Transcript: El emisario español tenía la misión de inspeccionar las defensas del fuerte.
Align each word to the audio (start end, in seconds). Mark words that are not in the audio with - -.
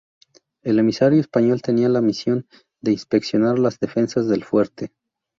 El 0.63 0.79
emisario 0.79 1.19
español 1.19 1.61
tenía 1.61 1.87
la 1.87 2.01
misión 2.01 2.47
de 2.81 2.91
inspeccionar 2.91 3.59
las 3.59 3.77
defensas 3.79 4.27
del 4.27 4.43
fuerte. 4.43 4.91